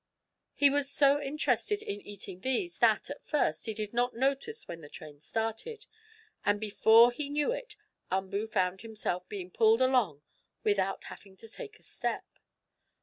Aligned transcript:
He 0.55 0.71
was 0.71 0.89
so 0.89 1.21
interested 1.21 1.83
in 1.83 2.01
eating 2.01 2.39
these 2.39 2.79
that, 2.79 3.11
at 3.11 3.23
first, 3.23 3.67
he 3.67 3.73
did 3.75 3.93
not 3.93 4.15
notice 4.15 4.67
when 4.67 4.81
the 4.81 4.89
train 4.89 5.21
started, 5.21 5.85
and 6.43 6.59
before 6.59 7.11
he 7.11 7.29
knew 7.29 7.51
it 7.51 7.75
Umboo 8.11 8.47
found 8.47 8.81
himself 8.81 9.29
being 9.29 9.51
pulled 9.51 9.79
along 9.79 10.23
without 10.63 11.03
having 11.03 11.37
to 11.37 11.47
take 11.47 11.77
a 11.77 11.83
step. 11.83 12.25